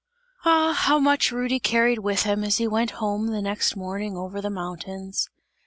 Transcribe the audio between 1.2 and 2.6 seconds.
Rudy carried with him, as